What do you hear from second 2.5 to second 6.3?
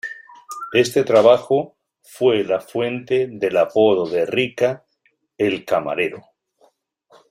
fuente del apodo de Ricca "El camarero".